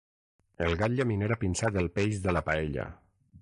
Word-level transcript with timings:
El 0.67 0.71
gat 0.79 0.95
llaminer 0.99 1.29
ha 1.35 1.37
pinçat 1.43 1.77
el 1.83 1.91
peix 1.99 2.19
de 2.25 2.35
la 2.39 2.43
paella. 2.49 2.89